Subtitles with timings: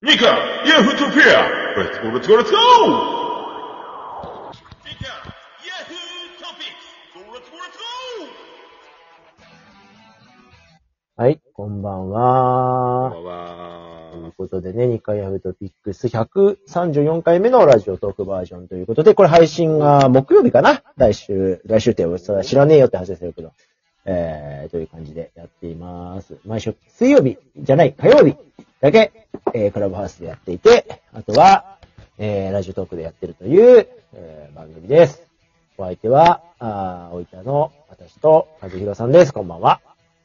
[0.00, 1.42] ニカ、ヤフートピア
[1.76, 2.56] !Let's go, let's go, let's go!
[4.86, 5.08] ニカ、
[5.66, 7.74] ヤフートピックス !Let's go, let's!
[11.16, 13.10] はい、こんばんこんは。
[13.10, 14.32] ばんというは。
[14.38, 20.84] ことでね、日刊ヤフートピックス134回目のラジオトークバージョンということで、これ配信が木曜日かな？
[20.96, 23.52] 来週、来週ってそれは知らねえよって話ですけど、
[24.10, 26.38] えー、という感じでやっています。
[26.46, 28.36] 毎週水曜日じゃない、火曜日
[28.80, 31.76] だけ、えー、クラブハウスでやっていて、あとは、
[32.16, 35.22] えー、ラジオトークでやってるという、えー、番組です。
[35.76, 39.32] お相手は、あー、おいたの私と和弘さんです。
[39.34, 39.82] こんばんは。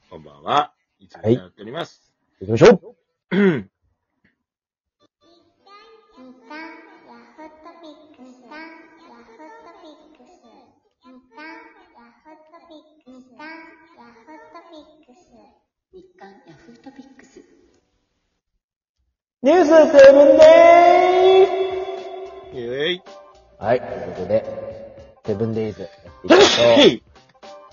[0.10, 0.72] こんばんは。
[1.00, 2.10] いつもやっております。
[2.40, 2.96] 行きましょ
[3.32, 3.70] う
[16.72, 17.42] ートピックス。
[19.42, 21.48] ニュースセブンデ
[22.54, 23.02] イイェイ。
[23.60, 24.46] はい、ということで、
[25.26, 25.90] セブンデイズやっ
[26.22, 26.68] ていきましょう。
[26.68, 27.04] へい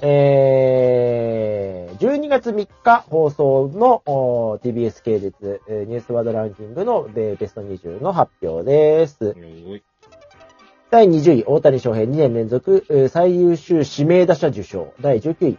[0.03, 9.37] えー、12月3日放送のおー TBS 系列、えーニュースワードランキングのベベスト20の発表です。
[10.91, 14.93] 第20位、大谷翔平2年連続えー最優秀指名打者受賞。
[15.01, 15.59] 第19位、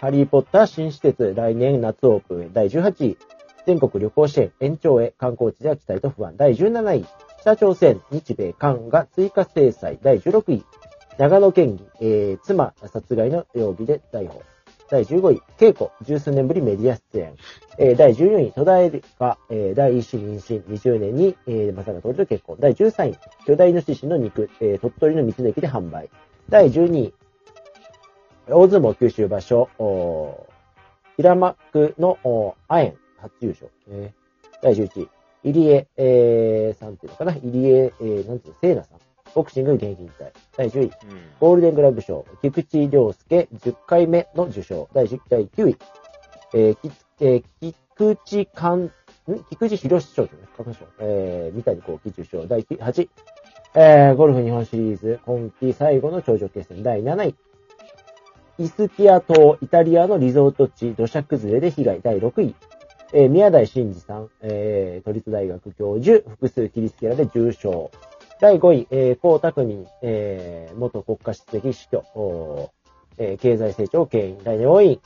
[0.00, 2.48] ハリーポッター新施設来年夏オープンへ。
[2.52, 3.18] 第18位、
[3.66, 6.36] 全国旅行支援延長へ観光地では期待と不安。
[6.36, 7.06] 第17位、
[7.40, 9.98] 北朝鮮、日米韓が追加制裁。
[10.02, 10.64] 第16位、
[11.16, 14.42] 長野県議、えー妻殺害の容疑で逮捕。
[14.90, 17.34] 第15位、稽古、十数年ぶりメディア出演。
[17.78, 22.56] えー第14位、戸田恵梨香、えー第一子妊娠、20年に、えー、まさか当時と結婚。
[22.60, 26.10] 第13位、巨大イノシシの肉、えー鳥取の道の駅で販売。
[26.50, 27.14] 第12位、
[28.48, 29.68] 大相撲九州場所、
[31.16, 32.18] 平幕の
[32.68, 33.70] 亜鉛初優勝。
[33.90, 34.24] えー
[34.62, 35.08] 第11位、
[35.42, 38.98] 入江、えー、さんっていうのかな入江、えー、なんていうの、聖奈さん。
[39.34, 40.32] ボクシング現役引退。
[40.56, 40.90] 第10位、うん
[41.38, 44.88] ゴールデングラブ賞、菊池涼介10回目の受賞。
[44.94, 45.76] 第10第9位、
[46.54, 46.90] えーき
[47.20, 48.90] えー菊池寛、ん？
[49.50, 50.38] 菊池博士賞ですね。
[50.56, 50.88] 書きましょう。
[51.00, 52.46] えー、三谷幸喜受賞。
[52.46, 53.10] 第8位、
[53.74, 56.82] えー、ゴルフ日本シリーズ、今季最後の頂上決戦。
[56.82, 57.34] 第7位、
[58.56, 62.00] イスキア島、イタリアのリゾート地、土砂崩れで被害。
[62.00, 62.54] 第6位、
[63.12, 67.90] えー宮台真司さん、えー都立大学教授、複数切りつけられ重傷。
[68.40, 72.04] 第5位、えー、江沢民、えー元国家主席死去、
[73.18, 74.38] えー経済成長を牽引。
[74.44, 75.00] 第4位、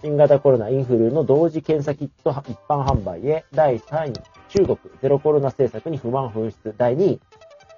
[0.00, 3.44] 新型コロナインフルの同時検査キット一般販売へ。
[3.52, 4.12] 第3位、
[4.48, 6.74] 中国ゼロコロナ政策に不満噴出。
[6.78, 7.20] 第2位、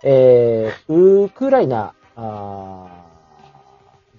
[0.04, 3.04] えーウクライナ、あ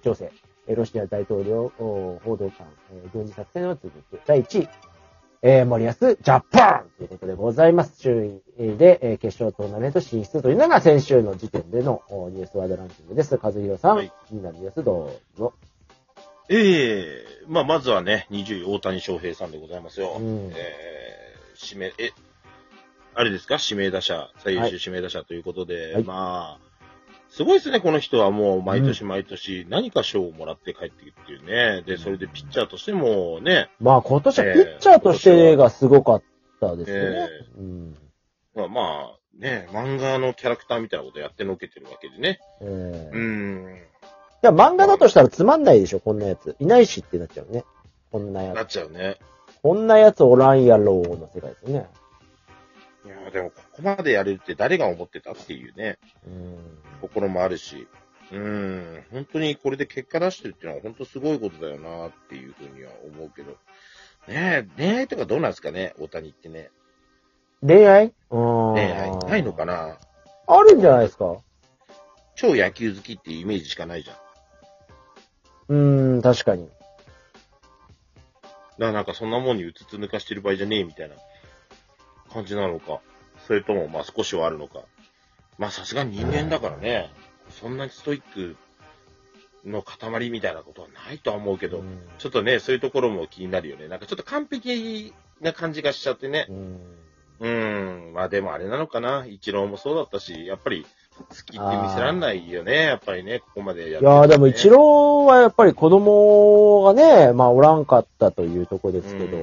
[0.02, 0.30] 情勢。
[0.70, 4.20] えーロシア大統領報道官、えー軍事作戦を続く。
[4.26, 4.68] 第1位、
[5.42, 8.00] えー、森保、ジャパンということでございます。
[8.00, 8.24] 周
[8.58, 13.38] 囲で、えー決勝トーナメント進出というのが先週の時点でのおニュースワードランキングです。
[13.42, 15.52] 和弘さん、はい気になるニュースどうぞ。
[16.48, 20.16] ええまあ、まずはね、20位、大谷翔平さんでございますよ。
[20.18, 22.12] うんえー、指名、え、
[23.14, 23.56] あれですか？
[23.60, 26.69] 指名打者、最優秀指名打者ということで、はいまあ、
[27.30, 31.82] すごいですね、この人はもう毎年毎年何か賞をもらって帰っていくっていうね。
[31.82, 36.22] で、それでピッチャーとしてもね、まあ今年はえーピッチャーとしてがすごかっ
[36.60, 37.28] たですよね。
[37.56, 37.96] えうん
[38.54, 38.80] まあま
[39.14, 42.40] あ、ね、漫画のキャラクターみたいなことやってのけてるわけでね。
[42.60, 43.78] えーいうん、
[44.42, 46.56] や、漫画だとしたらつまんないでしょ、こんなやつ。
[46.58, 47.64] いないしってなっちゃうね。
[48.10, 48.72] こんなやなっつ。
[48.72, 49.18] ちゃうね。
[49.62, 51.86] こんなやつおらんやろうの世界ですよね。
[53.04, 56.58] いや、でもここまでやれるって誰が思ってたっていうね、うん。
[57.00, 57.88] ところもあるし、
[58.32, 63.52] うん、本当にこれで結果出してるっていうのは本当すごいことだよなっていうふうには思うけど。
[64.28, 66.70] ねえ、恋愛とかどうなんですかね、大谷ってね。
[67.62, 68.12] 恋愛？
[68.30, 68.74] うん。
[68.74, 69.98] 恋愛ないのかな？
[70.46, 71.38] あるんじゃないですか？
[72.34, 74.16] 超野球好きっていうイメージしかないじゃん。
[75.68, 76.68] うーん、確かに。
[78.78, 81.16] らなんかそんなもんにうつつ抜かしてる場合じゃねえみたいな
[82.32, 83.00] 感じなのか。
[83.46, 84.80] それともまあ少しはあるのか。
[85.58, 87.10] まあさすがに人間だからね、
[87.50, 88.56] そんなにストイック
[89.64, 93.88] の塊みたいなことはないとは思うけど、うんちょっとね、そういうところも気になるよね。
[93.88, 96.46] なんかちょっと完璧な感じがしちゃってね。
[96.48, 96.80] うん
[97.40, 98.12] うん。
[98.14, 99.24] まあでもあれなのかな。
[99.26, 102.84] 一郎もそうだったし、やっぱり好きって見せらんないよね。
[102.84, 109.36] やっぱりね、ここまでやっていやーでも一郎郎はやっぱり子供がね、まあおらんかったというとこですけど、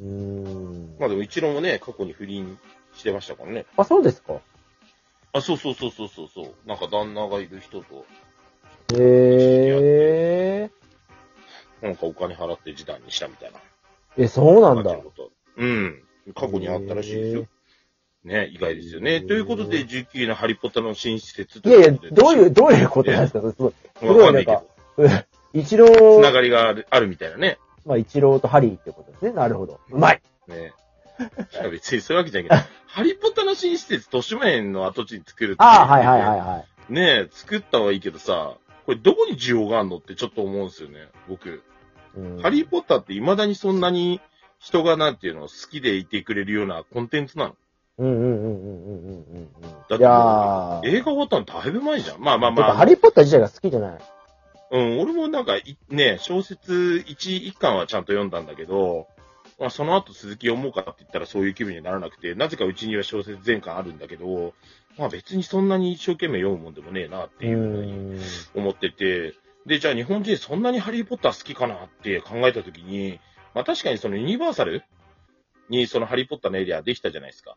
[0.00, 0.96] うーん。
[0.98, 2.58] まあでも一郎もね、過去に不倫
[2.94, 3.66] してましたからね。
[3.76, 4.40] あ、そうですか
[5.32, 6.68] あ、そうそうそうそうそうそう。
[6.68, 8.04] なんか旦那がいる人と、
[8.92, 10.70] へえ。
[11.82, 13.58] なんかお金払って示談にしたみたいな。
[14.16, 14.96] え、そうなんだ
[15.56, 16.02] うん。
[16.34, 17.46] 過去にあったらしいですよ。
[18.24, 19.22] ね、意外ですよね。
[19.22, 23.40] ということで、19位のハリポッタの新施設いやいや、どういう、うどういうことなんですか？
[23.40, 23.72] すごい。
[23.98, 24.64] すわごいなんか
[25.54, 27.58] 一郎つ、ながりがあるあるみたいなね。
[27.84, 29.32] まあ、一郎とハリーってことですね。
[29.32, 29.80] なるほど。
[29.90, 30.72] うまいね。
[31.50, 35.62] しかも別にそういうわけじゃないけど、 ハリポッタの新施設、都市園の跡地に作るって。
[35.62, 36.92] ああ、はいはいはいはい。
[36.92, 38.54] ねえ、作ったはいいけどさ、
[38.86, 41.62] これどこに需要があるのってちょっと思うんですよね、僕。
[42.16, 44.20] うん、ハリーポッターって未だにそんなに
[44.58, 47.56] 人がなんていうの好きでいてくれるようなコンテンツなの
[47.98, 49.48] うんうんうんうんうんうんうん。
[49.98, 52.20] だって、映画終わったのだいぶ前じゃん。
[52.20, 52.74] まあまあまあ。
[52.74, 53.98] ハリーポッター自体が好きじゃない。
[54.70, 59.08] うん、俺もなんかい、ね、小説一一巻はちゃんと読んだんだけど、
[59.58, 64.54] まあその後続き読もうかって言ったらそういう気分にならなくて、なぜかうちには小説全巻あるんだけど、
[64.96, 68.20] まあ別にそんなに一生懸命読むもんでもねえなっていうふうにん。
[68.54, 69.34] 思ってて、
[69.66, 73.20] で、じゃあ日本人そんなにハリーポッター好きかなって考えたときに、
[73.54, 74.82] まあ確かにそのユニバーサル
[75.68, 77.56] にそのハリーポッターのエリアできたじゃないですか。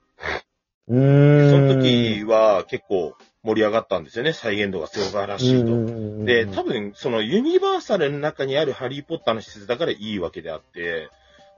[0.87, 1.49] うーん。
[1.51, 6.25] その時は結構盛り上がったんですよね、再現度が素晴らしいと。
[6.25, 11.09] で、多分、そのユニバーサルの中にあるハリーポッターの施設だからいいわけであって、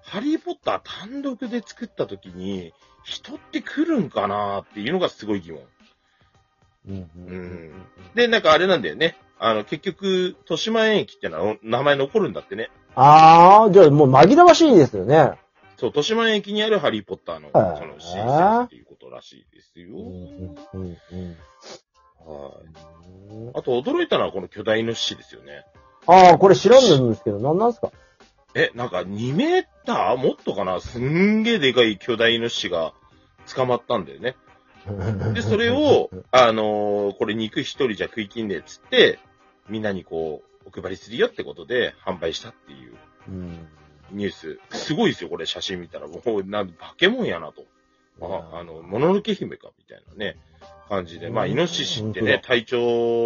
[0.02, 2.74] ハリーポッター単独で作った時に、
[3.04, 5.62] 人って来るんかなっていうのがすごい疑問。
[8.16, 9.16] で、なんかあれなんだよね。
[9.38, 12.70] あの、結局、豊島園駅ってのは名前残るんだってね。
[12.96, 15.34] ああ、じゃあもう紛らわしいですよね。
[15.78, 18.34] そう、豊島園駅にあるハリーポッターの、その、新設
[18.66, 19.98] っていうことらしいですよ。
[23.54, 25.64] あと驚いたのはこの巨大イノシシですよね。
[26.08, 27.92] ああ、これ知らんんですけど、なんなんすか？
[28.56, 30.80] え、なんか2メーターもっとかな？
[30.80, 32.94] すんげえでかい巨大イノシシが
[33.54, 34.36] 捕まったんだよね。
[35.34, 39.20] で、それを、 あのーこれ肉一人じゃ食いきんねえっつって、
[39.68, 42.94] みんなにこう、お配りするよってことで販売したっていう
[43.28, 43.68] うん
[44.12, 44.60] ニュース。
[44.72, 46.08] すごいですよ、これ写真見たら。
[46.08, 47.66] もう、なん化け物やなと。
[48.22, 50.38] あ、あの、もののけ姫か、みたいなね、
[50.90, 51.30] 感じで。
[51.30, 52.78] まあ、うんイノシシってね体長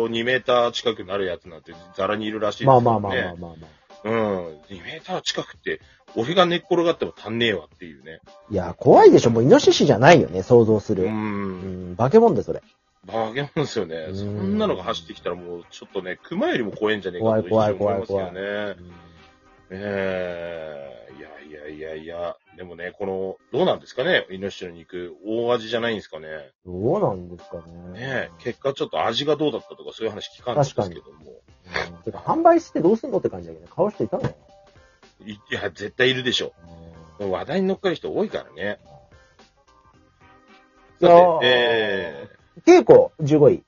[0.05, 2.85] 2メーター近くなるやつなんてザラにいるらしいですまあよね。
[2.85, 3.79] まあまあまあまあまあ。
[4.03, 4.47] うん。
[4.69, 5.81] 2メーター近くって、
[6.15, 8.21] 俺が寝っ転がっても足んねえわっていうね。
[8.49, 9.29] いや、怖いでしょ。
[9.29, 10.95] もうイノシシじゃないよね、想像すう。
[10.95, 11.03] る。
[11.03, 12.61] うんん、化け物で、それ。
[13.05, 14.11] バーゲモンですよねう。
[14.11, 18.75] んそんなのが走ってきたらもう、ちょっとね、熊よりも怖いんじゃねえかと一怖い瞬思います怖いよね。
[19.71, 21.21] ええい
[21.53, 26.27] やいやいやいや、でもね、この、どうなんですかね、イノシシの肉、大味じゃないんですかね？
[26.65, 27.63] どうなんですか
[27.93, 27.99] ね？
[28.01, 30.91] ね結果ちょっと味がどうだったとかそういう話聞かんですけども。
[31.93, 34.23] うんてか、販売してどうすんのって感じだけど、買う人いたの？
[35.25, 36.51] いいや、絶対いるでしょ。
[37.17, 38.77] 話題に乗っかる人多いからね。
[40.99, 41.07] さ
[41.39, 42.27] て、え
[42.65, 43.63] 稽古15位。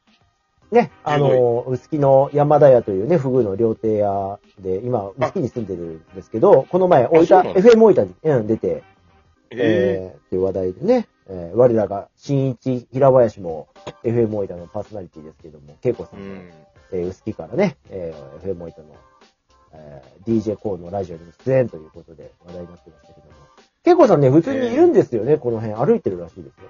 [0.72, 8.82] ね、あの、臼木の山田屋というね、フグの料亭屋で、今、臼木に住んでるんですけど、この前、大分、FM 大分に、うん、出て、ー、
[9.52, 13.68] ええー、っていう話題でね、えー我らが、新一平林も
[14.04, 16.52] FM 大分のパーソナリティですけども、恵子さー、んの、うん。
[16.94, 18.96] えー、臼木からね、えー、FM 大分の、
[19.74, 23.34] えー、DJ コーのラジオに出演ということで話題になってましたけども。
[23.84, 25.76] 恵子さんね、普通にいるんですよね、この辺。
[25.76, 26.70] 歩いてるらしいですよ。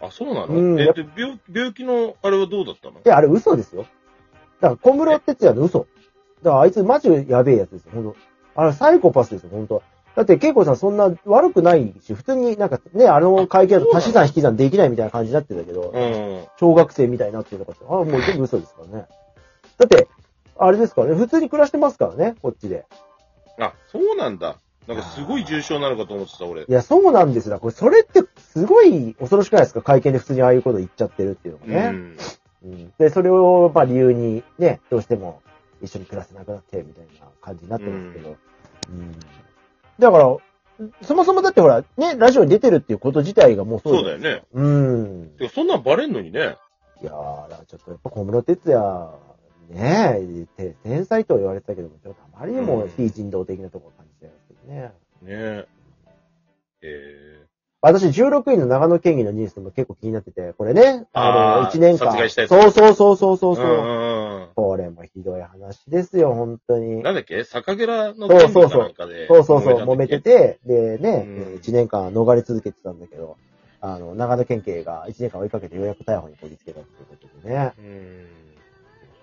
[0.00, 2.98] あ、そうなの、うんえっと、病、病気のあれはどうだったの？
[2.98, 3.86] いや、あれ嘘ですよ。
[4.60, 5.86] だから、小室哲也の嘘。
[6.42, 8.16] だから、あいつマジやべえやつですよ、ほんと。
[8.54, 9.82] あれ、サイコパスですよ、ほんと。
[10.14, 16.44] だって、恵子さんそんな悪くないし、普通になんかね、あの会見だと足し算引き算できないみたいな感じになってたけど、うん。
[16.58, 19.06] 小学生みたいになってるのかって、あもう全部嘘ですからね。
[19.78, 20.08] だって、
[20.58, 22.84] あれですからね、普通に暮らしてますからね、こっちで。
[23.60, 24.58] あ、そうなんだ。
[24.88, 26.64] なんかすごい重症なのかと思ってた、俺い。
[26.66, 27.60] や、そうなんですよ。
[27.60, 29.82] これ、それってすごい恐ろしくないですか？
[29.82, 31.90] 会見で普通にああいうこと言っちゃってるっていうのがね。
[31.90, 32.16] うん。
[32.64, 35.42] うんで、それを、まあ理由にね、どうしても
[35.82, 38.36] 一緒に暮らせなくなって、みたいな感じになってますけど。
[38.88, 39.12] うん。
[39.98, 40.36] だから、
[41.02, 44.42] そもそもだってほら、ね、ラジオに出てるっていうこと自体がもうそうそうだよね。
[44.54, 45.30] うん。
[45.38, 46.56] てか、そんなんバレんのにね。
[47.02, 49.08] いやー、ちょっとやっぱ小室哲也、
[49.68, 54.06] ねえ、て天才とは言われてたけども、ちょっとあまりにも非人道的なところを感
[54.68, 54.92] ね。
[55.22, 55.66] ねえ。
[56.82, 57.44] え
[57.80, 62.06] 私、16位の長野県議のニュースも結構気になってて、これね、あの、あー1年間。
[62.08, 63.56] 殺害したやつそうそうそうそうそうー。
[63.56, 67.02] そうこれもひどい話ですよ、本当に。
[67.04, 67.44] なんだっけ？
[67.44, 69.28] 酒蔵のそうそうそうなんかで。
[69.28, 70.08] そうそうそう、揉め。
[70.08, 73.36] てて、でね、うん1年間逃れ続けてたんだけど、
[73.80, 77.72] あの、長野県警が1年間追いかけてようやく逮捕にこぎつけたっていうことでね。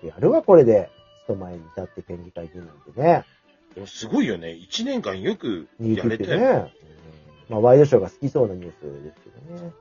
[0.02, 0.08] うん。
[0.08, 0.88] やるわ、これで。
[1.24, 3.24] 人前に立って県議会議員なんてね。
[3.76, 4.48] でもすごいよね。
[4.48, 6.26] 1年間よくやれて。
[6.26, 6.72] ね。
[7.50, 9.72] まあ、ワイドショーが好きそうなニュースですけどね。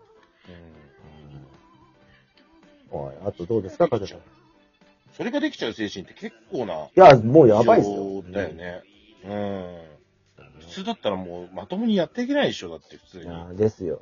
[2.92, 3.16] うんはい。
[3.26, 4.18] あとどうですか、風さん。
[4.18, 4.22] い
[5.14, 6.88] それができちゃう精神って結構な。
[6.94, 8.22] や、もうやばいですよ。
[8.30, 8.84] だよね。
[9.24, 9.78] うん。
[10.60, 13.24] 普通だったらもうまともにやっていけないでしょ、だって普通に。
[13.26, 14.02] いやですよ。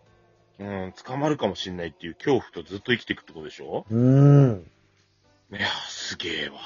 [0.59, 4.65] うん、捕まるかもしんないっていう恐怖とずっと生きていくってことでしょうーん。
[5.51, 6.59] いやー、すげえわ。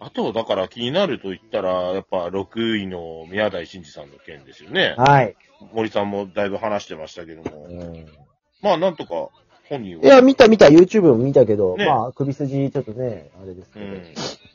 [0.00, 4.94] あと、だから気になると言ったら、やっぱ6位の宮台真司さんの件ですよね。
[4.96, 5.36] はい。
[5.72, 7.66] 森さんもだいぶ話してましたけども。
[7.68, 8.06] うん
[8.60, 9.28] まあ、なんとか
[9.68, 10.04] 本人は。
[10.04, 14.02] いや、見た見た、YouTube も見たけど、ねまあ、首筋ちょっとね、あれですけど、うん。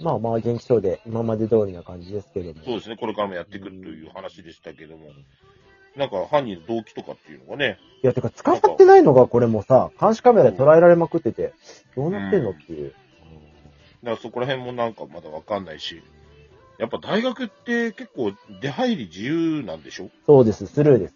[0.02, 2.66] まあまあ、元気そうで、今まで通りな感じですけども。
[2.66, 5.08] そうですね、これからもやっていくという話でしたけども。
[5.96, 11.54] なんか犯人の動機とかっていうのがね、いや、てか、捕まってないのがこれもさ、監視カメラで捉えられまくってて、
[11.96, 12.94] どうなってんのっていう。
[14.04, 16.02] だからそこら辺もなんかまだわかんないし。
[16.80, 20.10] やっぱ大学って結構出入り自由なんでしょ？
[20.26, 21.14] そうです、スルーです。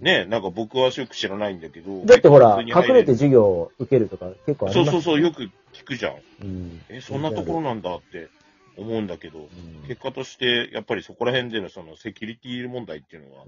[0.00, 2.04] ねなんか僕はよく知らないんだけど。
[2.04, 6.14] だってほら、隠れて授業を受けるとか結構ありますそうそうそう、よく聞くじゃん。
[6.42, 6.80] うん。
[6.88, 8.28] え、そんなところなんだって
[8.76, 9.48] 思うんだけど、うん
[9.86, 13.44] 結果として、やっぱりそこら辺でのそのセキュリティ問題っていうのは、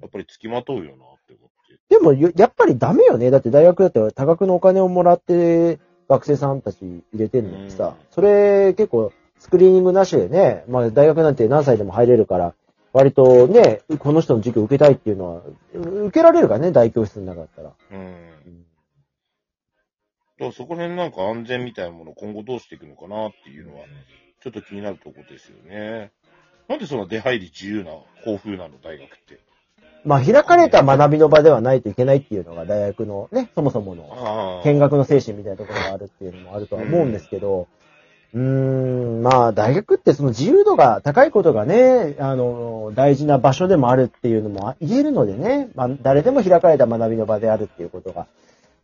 [0.00, 1.38] やっぱり付きまとうよなって思っ
[1.68, 1.78] て。
[1.88, 3.30] でも、よやっぱりダメよね。
[3.30, 12.54] だって大学だって多額のお金をもらって、学生さんたち入れてんのにさ、うんそれ結構スクリーニングなしでね、まあ大学なんて何歳でも入れるから、
[12.94, 15.42] 割とね、この人の授業受けたいっていうのは、
[15.74, 17.72] 受けられるからね、大教室の中だったら。
[17.90, 18.64] うん。
[20.38, 23.84] だからそこら辺なんか安全みたいなものを今後どうしていくのかなっていうのは、
[24.42, 26.12] ちょっと気になるところですよね。
[26.68, 27.90] なんでそんな出入り自由な
[28.24, 29.40] 校風なの、大学って。
[30.04, 34.62] まあ開かれた学びの場ではないといけないっていうのが大学のね、そもそもの。
[34.64, 37.68] 見学の精神みたいなところがあるっていうのもあるとは思うんですけど、
[38.34, 48.26] うーん、まあ大学ってその自由度が高いことがね、あの、大事な場所でもあるっていうのも言えるのでね、まあ誰でも開かれた学びの場であるっていうことが。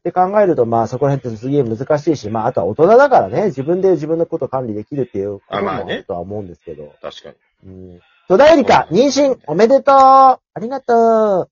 [0.04, 6.94] で考えると、まあそこら辺ってすげえ難しいし、まああとは大人だからね、自分で自分のことを管理できるっていうこともあるとは思うんですけど。
[7.02, 7.34] 確かに。
[7.66, 8.00] うん。
[8.30, 9.94] 戸田恵梨香、妊娠おめでとう。
[9.96, 11.50] ありがとう。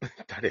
[0.26, 0.42] 誰？